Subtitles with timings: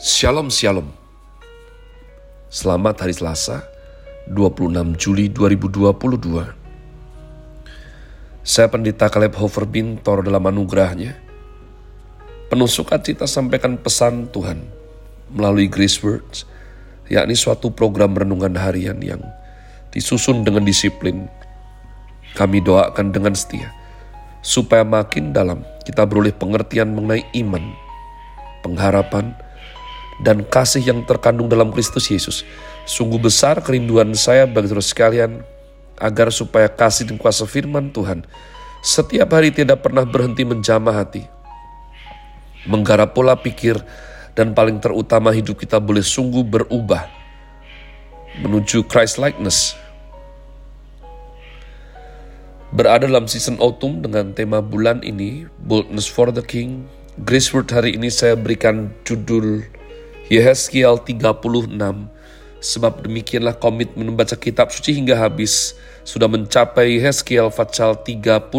[0.00, 0.88] Shalom Shalom.
[2.48, 3.68] Selamat hari Selasa
[4.32, 6.00] 26 Juli 2022
[8.40, 11.20] Saya Pendeta Caleb Hofer Bintor dalam anugerahnya.
[12.48, 14.64] Penuh sukacita sampaikan pesan Tuhan
[15.36, 16.48] melalui Grace Words
[17.12, 19.20] yakni suatu program renungan harian yang
[19.92, 21.28] disusun dengan disiplin.
[22.40, 23.68] Kami doakan dengan setia
[24.40, 27.68] supaya makin dalam kita beroleh pengertian mengenai iman,
[28.64, 29.49] pengharapan, dan
[30.24, 32.44] kasih yang terkandung dalam Kristus Yesus.
[32.84, 35.44] Sungguh besar kerinduan saya bagi terus sekalian
[36.00, 38.24] agar supaya kasih dan kuasa firman Tuhan
[38.80, 41.28] setiap hari tidak pernah berhenti menjamah hati,
[42.64, 43.76] menggarap pola pikir,
[44.32, 47.04] dan paling terutama hidup kita boleh sungguh berubah
[48.40, 49.76] menuju Christ likeness.
[52.72, 56.88] Berada dalam season autumn dengan tema bulan ini, Boldness for the King.
[57.20, 59.60] Grace Word hari ini saya berikan judul
[60.30, 61.74] Yehezkiel 36
[62.60, 65.74] Sebab demikianlah komitmen membaca kitab suci hingga habis
[66.06, 68.52] sudah mencapai Yehezkiel Fatsal 36.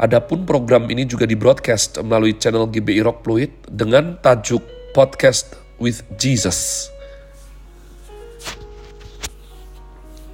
[0.00, 4.62] Adapun program ini juga di broadcast melalui channel GBI Rock Fluid dengan tajuk
[4.94, 6.88] Podcast with Jesus.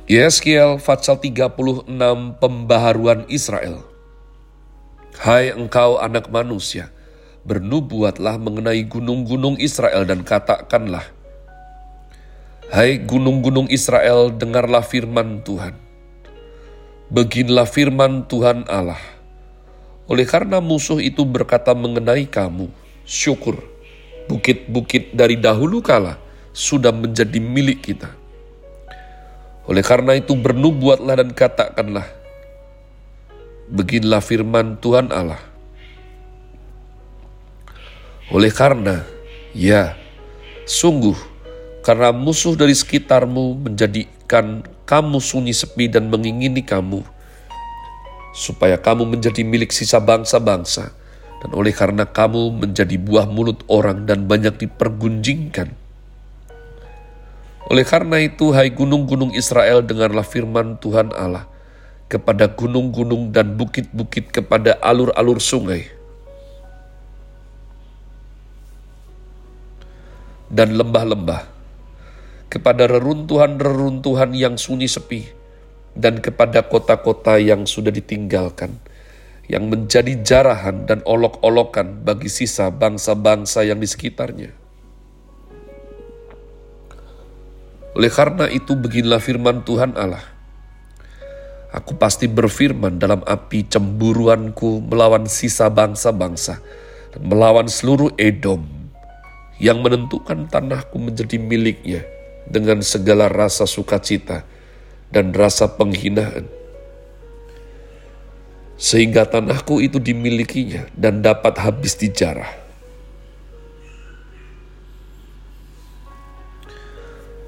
[0.07, 1.91] Yehezkiel Fatsal 36
[2.39, 3.83] Pembaharuan Israel
[5.21, 6.89] Hai engkau anak manusia,
[7.45, 11.05] bernubuatlah mengenai gunung-gunung Israel dan katakanlah,
[12.71, 15.75] Hai gunung-gunung Israel, dengarlah firman Tuhan.
[17.11, 19.03] Beginilah firman Tuhan Allah.
[20.07, 22.71] Oleh karena musuh itu berkata mengenai kamu,
[23.03, 23.59] syukur,
[24.31, 26.15] bukit-bukit dari dahulu kala
[26.55, 28.15] sudah menjadi milik kita.
[29.67, 32.07] Oleh karena itu bernubuatlah dan katakanlah,
[33.71, 35.50] Beginilah firman Tuhan Allah
[38.31, 39.03] oleh karena,
[39.51, 39.99] ya,
[40.63, 41.19] sungguh,
[41.83, 47.03] karena musuh dari sekitarmu menjadikan kamu sunyi sepi dan mengingini kamu,
[48.31, 50.95] supaya kamu menjadi milik sisa bangsa-bangsa,
[51.43, 55.75] dan oleh karena kamu menjadi buah mulut orang dan banyak dipergunjingkan.
[57.67, 61.51] Oleh karena itu, hai gunung-gunung Israel, dengarlah firman Tuhan Allah
[62.07, 66.00] kepada gunung-gunung dan bukit-bukit, kepada alur-alur sungai
[70.51, 71.47] dan lembah-lembah,
[72.51, 75.31] kepada reruntuhan-reruntuhan yang sunyi sepi,
[75.95, 78.75] dan kepada kota-kota yang sudah ditinggalkan,
[79.47, 84.51] yang menjadi jarahan dan olok-olokan bagi sisa bangsa-bangsa yang di sekitarnya.
[87.95, 90.23] Oleh karena itu beginilah firman Tuhan Allah.
[91.71, 96.59] Aku pasti berfirman dalam api cemburuanku melawan sisa bangsa-bangsa
[97.19, 98.80] melawan seluruh Edom
[99.61, 102.03] yang menentukan tanahku menjadi miliknya
[102.49, 104.43] dengan segala rasa sukacita
[105.13, 106.49] dan rasa penghinaan.
[108.81, 112.49] Sehingga tanahku itu dimilikinya dan dapat habis dijarah.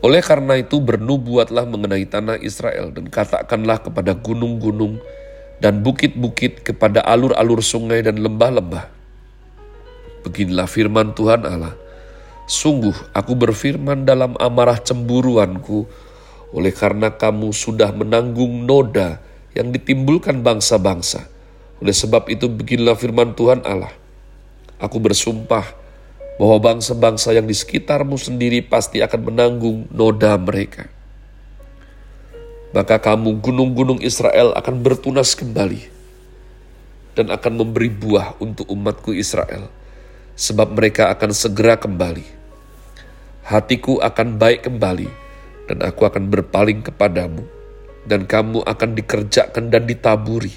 [0.04, 5.00] Oleh karena itu bernubuatlah mengenai tanah Israel dan katakanlah kepada gunung-gunung
[5.62, 8.90] dan bukit-bukit kepada alur-alur sungai dan lembah-lembah.
[10.26, 11.78] Beginilah firman Tuhan Allah
[12.52, 15.88] Sungguh aku berfirman dalam amarah cemburuanku,
[16.52, 19.24] oleh karena kamu sudah menanggung noda
[19.56, 21.32] yang ditimbulkan bangsa-bangsa.
[21.80, 23.96] Oleh sebab itu beginilah firman Tuhan Allah.
[24.76, 25.64] Aku bersumpah
[26.36, 30.92] bahwa bangsa-bangsa yang di sekitarmu sendiri pasti akan menanggung noda mereka.
[32.76, 35.88] Maka kamu gunung-gunung Israel akan bertunas kembali
[37.16, 39.72] dan akan memberi buah untuk umatku Israel,
[40.36, 42.41] sebab mereka akan segera kembali
[43.42, 45.10] hatiku akan baik kembali,
[45.70, 47.42] dan aku akan berpaling kepadamu,
[48.06, 50.54] dan kamu akan dikerjakan dan ditaburi.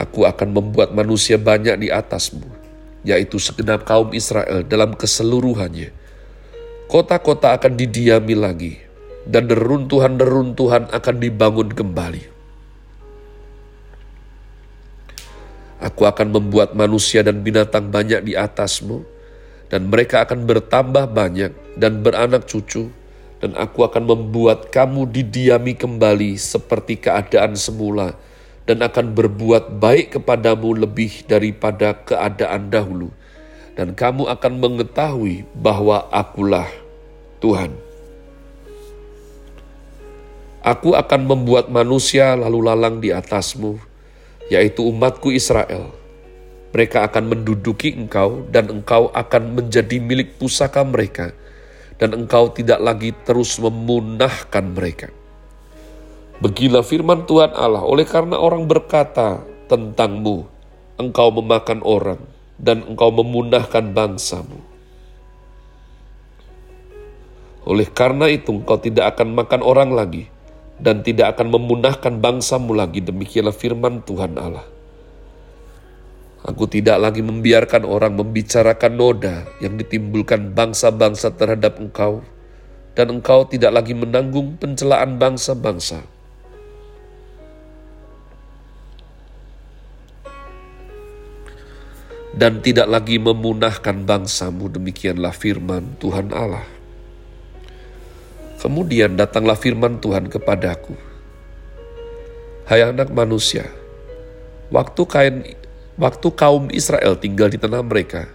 [0.00, 2.48] Aku akan membuat manusia banyak di atasmu,
[3.04, 5.92] yaitu segenap kaum Israel dalam keseluruhannya.
[6.88, 8.74] Kota-kota akan didiami lagi,
[9.28, 12.24] dan deruntuhan-deruntuhan akan dibangun kembali.
[15.80, 19.00] Aku akan membuat manusia dan binatang banyak di atasmu,
[19.70, 22.90] dan mereka akan bertambah banyak dan beranak cucu,
[23.40, 28.18] dan aku akan membuat kamu didiami kembali seperti keadaan semula,
[28.66, 33.08] dan akan berbuat baik kepadamu lebih daripada keadaan dahulu,
[33.78, 36.68] dan kamu akan mengetahui bahwa akulah
[37.40, 37.72] Tuhan.
[40.60, 43.80] Aku akan membuat manusia lalu lalang di atasmu,
[44.52, 45.88] yaitu umatku Israel,
[46.70, 51.34] Mereka akan menduduki engkau dan engkau akan menjadi milik pusaka mereka
[52.00, 55.12] dan engkau tidak lagi terus memunahkan mereka.
[56.40, 60.48] Beginilah firman Tuhan Allah, oleh karena orang berkata tentangmu,
[60.96, 62.20] engkau memakan orang
[62.56, 64.56] dan engkau memunahkan bangsamu.
[67.68, 70.32] Oleh karena itu engkau tidak akan makan orang lagi
[70.80, 73.04] dan tidak akan memunahkan bangsamu lagi.
[73.04, 74.64] Demikianlah firman Tuhan Allah.
[76.40, 82.24] Aku tidak lagi membiarkan orang membicarakan noda yang ditimbulkan bangsa-bangsa terhadap engkau,
[82.96, 86.00] dan engkau tidak lagi menanggung pencelaan bangsa-bangsa.
[92.32, 96.64] Dan tidak lagi memunahkan bangsamu, demikianlah firman Tuhan Allah.
[98.56, 100.96] Kemudian datanglah firman Tuhan kepadaku.
[102.64, 103.68] Hai anak manusia,
[104.72, 105.36] waktu kain
[105.98, 108.30] waktu kaum Israel tinggal di tanah mereka.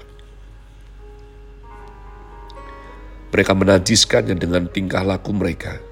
[3.35, 5.83] Mereka menajiskannya dengan tingkah laku mereka.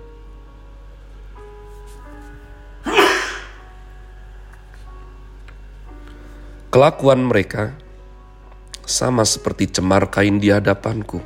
[6.74, 7.76] Kelakuan mereka
[8.82, 11.22] sama seperti cemar kain di hadapanku.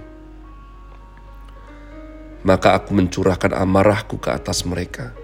[2.43, 5.15] Maka aku mencurahkan amarahku ke atas mereka,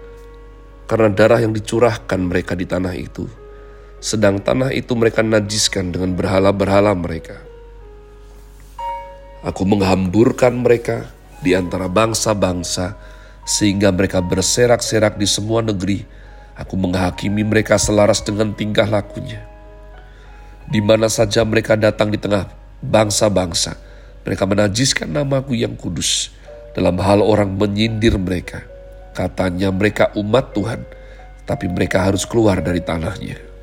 [0.88, 3.43] karena darah yang dicurahkan mereka di tanah itu
[4.04, 7.40] sedang tanah itu mereka najiskan dengan berhala-berhala mereka.
[9.40, 11.08] Aku menghamburkan mereka
[11.40, 13.00] di antara bangsa-bangsa,
[13.48, 16.04] sehingga mereka berserak-serak di semua negeri.
[16.52, 19.40] Aku menghakimi mereka selaras dengan tingkah lakunya.
[20.68, 22.44] Di mana saja mereka datang di tengah
[22.84, 23.80] bangsa-bangsa,
[24.20, 26.28] mereka menajiskan namaku yang kudus.
[26.76, 28.68] Dalam hal orang menyindir mereka,
[29.16, 30.84] katanya mereka umat Tuhan,
[31.48, 33.53] tapi mereka harus keluar dari tanahnya.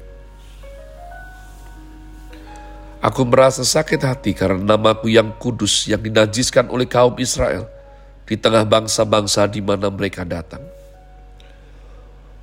[3.01, 7.65] Aku merasa sakit hati karena namaku yang kudus yang dinajiskan oleh kaum Israel
[8.29, 10.61] di tengah bangsa-bangsa di mana mereka datang.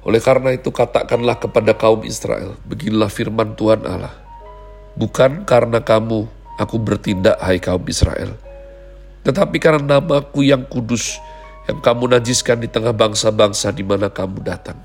[0.02, 4.10] Oleh karena itu katakanlah kepada kaum Israel, beginilah firman Tuhan Allah.
[4.98, 6.26] Bukan karena kamu
[6.58, 8.34] aku bertindak hai kaum Israel,
[9.22, 11.22] tetapi karena namaku yang kudus
[11.70, 14.82] yang kamu najiskan di tengah bangsa-bangsa di mana kamu datang.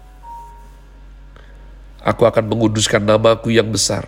[2.06, 4.06] Aku akan menguduskan namaku yang besar,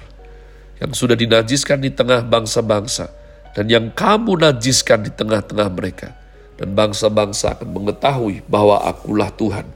[0.79, 3.11] yang sudah dinajiskan di tengah bangsa-bangsa
[3.55, 6.11] dan yang kamu najiskan di tengah-tengah mereka.
[6.55, 9.67] Dan bangsa-bangsa akan mengetahui bahwa akulah Tuhan.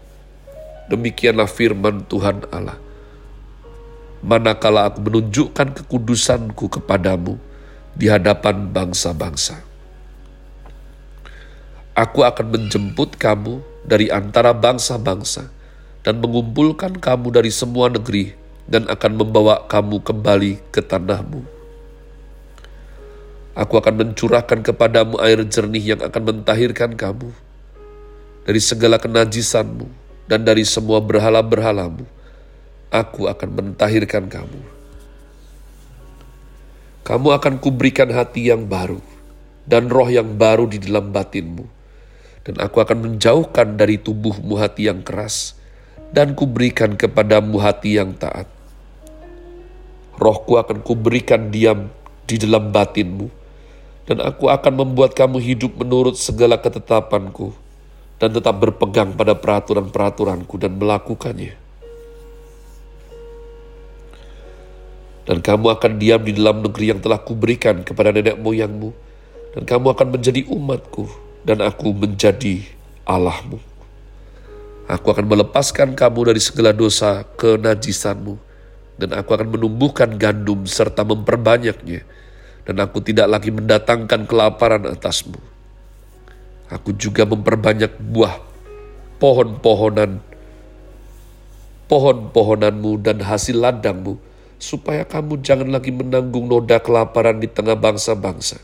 [0.88, 2.80] Demikianlah firman Tuhan Allah.
[4.24, 7.36] Manakala aku menunjukkan kekudusanku kepadamu
[7.96, 9.60] di hadapan bangsa-bangsa.
[11.96, 15.52] Aku akan menjemput kamu dari antara bangsa-bangsa
[16.00, 21.42] dan mengumpulkan kamu dari semua negeri dan akan membawa kamu kembali ke tanahmu.
[23.58, 27.34] Aku akan mencurahkan kepadamu air jernih yang akan mentahirkan kamu
[28.46, 29.90] dari segala kenajisanmu
[30.30, 32.06] dan dari semua berhala-berhalamu.
[32.94, 34.62] Aku akan mentahirkan kamu.
[37.04, 39.02] Kamu akan kuberikan hati yang baru
[39.66, 41.66] dan roh yang baru di dalam batinmu.
[42.46, 45.58] Dan aku akan menjauhkan dari tubuhmu hati yang keras
[46.14, 48.59] dan kuberikan kepadamu hati yang taat
[50.20, 51.88] rohku akan kuberikan diam
[52.28, 53.32] di dalam batinmu,
[54.06, 57.56] dan aku akan membuat kamu hidup menurut segala ketetapanku,
[58.20, 61.56] dan tetap berpegang pada peraturan-peraturanku dan melakukannya.
[65.24, 68.92] Dan kamu akan diam di dalam negeri yang telah kuberikan kepada nenek moyangmu,
[69.56, 71.06] dan kamu akan menjadi umatku,
[71.48, 72.66] dan aku menjadi
[73.08, 73.62] Allahmu.
[74.90, 78.49] Aku akan melepaskan kamu dari segala dosa kenajisanmu,
[79.00, 82.04] dan aku akan menumbuhkan gandum serta memperbanyaknya,
[82.68, 85.40] dan aku tidak lagi mendatangkan kelaparan atasmu.
[86.70, 88.38] Aku juga memperbanyak buah
[89.18, 90.20] pohon-pohonan,
[91.88, 94.20] pohon-pohonanmu dan hasil ladangmu,
[94.60, 98.60] supaya kamu jangan lagi menanggung noda kelaparan di tengah bangsa-bangsa.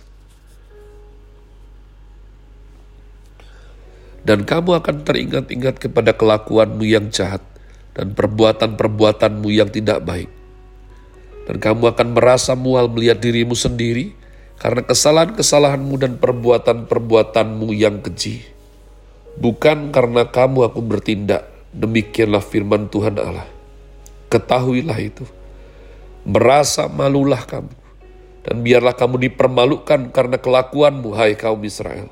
[4.25, 7.45] Dan kamu akan teringat-ingat kepada kelakuanmu yang jahat,
[7.95, 10.29] dan perbuatan-perbuatanmu yang tidak baik.
[11.47, 14.11] Dan kamu akan merasa mual melihat dirimu sendiri
[14.59, 18.43] karena kesalahan-kesalahanmu dan perbuatan-perbuatanmu yang keji.
[19.39, 23.47] Bukan karena kamu aku bertindak, demikianlah firman Tuhan Allah.
[24.27, 25.23] Ketahuilah itu.
[26.25, 27.71] Merasa malulah kamu.
[28.45, 32.09] Dan biarlah kamu dipermalukan karena kelakuanmu, hai kaum Israel.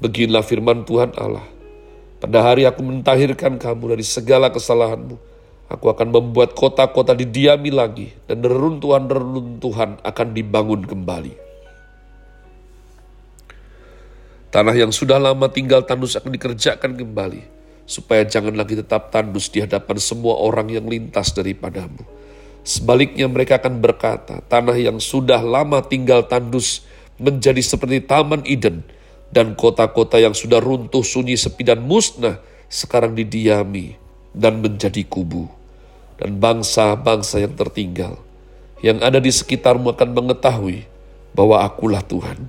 [0.00, 1.53] Beginilah firman Tuhan Allah
[2.24, 5.20] pada hari aku mentahirkan kamu dari segala kesalahanmu.
[5.68, 11.36] Aku akan membuat kota-kota didiami lagi dan reruntuhan-reruntuhan akan dibangun kembali.
[14.48, 17.44] Tanah yang sudah lama tinggal tandus akan dikerjakan kembali,
[17.84, 22.08] supaya jangan lagi tetap tandus di hadapan semua orang yang lintas daripadamu.
[22.64, 26.88] Sebaliknya mereka akan berkata, tanah yang sudah lama tinggal tandus
[27.20, 28.80] menjadi seperti Taman Eden,
[29.34, 32.38] dan kota-kota yang sudah runtuh sunyi sepi dan musnah
[32.70, 33.98] sekarang didiami
[34.30, 35.50] dan menjadi kubu.
[36.14, 38.22] Dan bangsa-bangsa yang tertinggal
[38.78, 40.86] yang ada di sekitarmu akan mengetahui
[41.34, 42.46] bahwa akulah Tuhan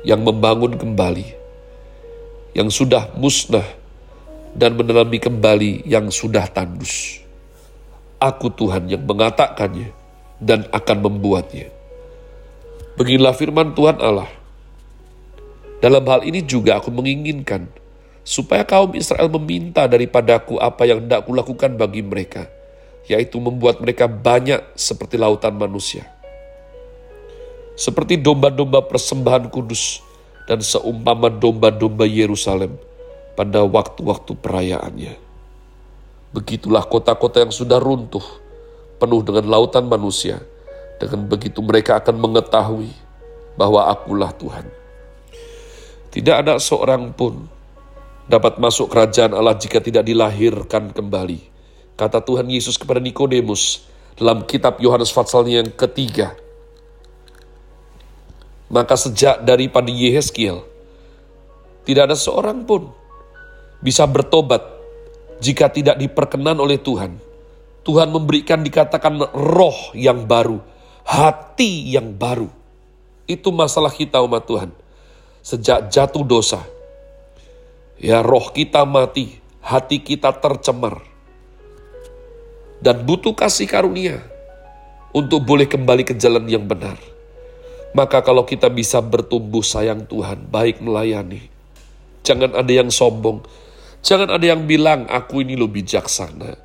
[0.00, 1.28] yang membangun kembali
[2.56, 3.68] yang sudah musnah
[4.56, 7.20] dan menelami kembali yang sudah tandus.
[8.16, 9.92] Aku Tuhan yang mengatakannya
[10.40, 11.68] dan akan membuatnya.
[12.96, 14.41] Beginilah firman Tuhan Allah
[15.82, 17.66] dalam hal ini juga aku menginginkan
[18.22, 22.46] supaya kaum Israel meminta daripadaku apa yang hendak kulakukan bagi mereka,
[23.10, 26.06] yaitu membuat mereka banyak seperti lautan manusia.
[27.74, 29.98] Seperti domba-domba persembahan kudus
[30.46, 32.78] dan seumpama domba-domba Yerusalem
[33.34, 35.14] pada waktu-waktu perayaannya.
[36.30, 38.22] Begitulah kota-kota yang sudah runtuh,
[39.02, 40.38] penuh dengan lautan manusia.
[41.02, 42.94] Dengan begitu mereka akan mengetahui
[43.58, 44.81] bahwa akulah Tuhan.
[46.12, 47.48] Tidak ada seorang pun
[48.28, 51.40] dapat masuk kerajaan Allah jika tidak dilahirkan kembali.
[51.96, 53.88] Kata Tuhan Yesus kepada Nikodemus
[54.20, 56.36] dalam kitab Yohanes pasal yang ketiga.
[58.68, 60.60] Maka sejak daripada Yehezkiel,
[61.88, 62.92] tidak ada seorang pun
[63.80, 64.60] bisa bertobat
[65.40, 67.16] jika tidak diperkenan oleh Tuhan.
[67.88, 70.60] Tuhan memberikan dikatakan roh yang baru,
[71.08, 72.52] hati yang baru.
[73.24, 74.81] Itu masalah kita umat Tuhan
[75.42, 76.62] sejak jatuh dosa.
[77.98, 81.02] Ya roh kita mati, hati kita tercemar.
[82.82, 84.18] Dan butuh kasih karunia
[85.14, 86.98] untuk boleh kembali ke jalan yang benar.
[87.92, 91.52] Maka kalau kita bisa bertumbuh sayang Tuhan, baik melayani.
[92.24, 93.44] Jangan ada yang sombong.
[94.02, 96.58] Jangan ada yang bilang, aku ini lo bijaksana.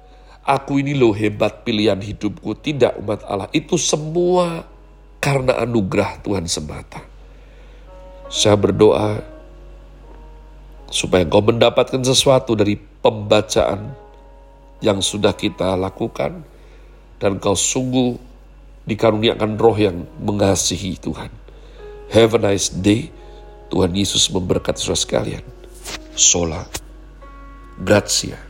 [0.47, 2.55] Aku ini lo hebat pilihan hidupku.
[2.63, 3.51] Tidak umat Allah.
[3.51, 4.63] Itu semua
[5.19, 7.16] karena anugerah Tuhan semata.
[8.27, 9.23] Saya berdoa
[10.87, 13.91] supaya engkau mendapatkan sesuatu dari pembacaan
[14.83, 16.43] yang sudah kita lakukan
[17.17, 18.15] dan kau sungguh
[18.87, 21.31] dikaruniakan roh yang mengasihi Tuhan.
[22.13, 23.11] Have a nice day.
[23.67, 25.43] Tuhan Yesus memberkati saudara sekalian.
[26.15, 26.63] Sola.
[27.83, 28.46] Grazie.